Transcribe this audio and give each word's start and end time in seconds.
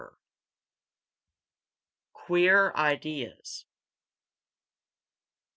VI. 0.01 0.07
QUEER 2.13 2.71
IDEAS. 2.75 3.65